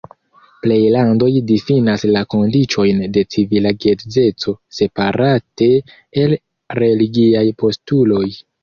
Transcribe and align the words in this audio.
Plej 0.61 0.77
landoj 0.93 1.29
difinas 1.51 2.05
la 2.15 2.23
kondiĉojn 2.35 3.03
de 3.19 3.25
civila 3.35 3.75
geedzeco 3.85 4.57
separate 4.81 5.73
el 6.25 6.39
religiaj 6.83 7.49
postuloj. 7.65 8.27